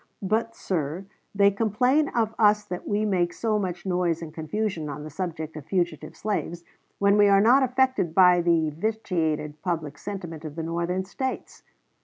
[0.23, 1.05] But, sir,
[1.35, 5.55] they complain of us that we make so much noise and confusion on the subject
[5.55, 6.63] of fugitive slaves,
[6.97, 11.61] when we are not affected by the vitiated public sentiment of the Northern States.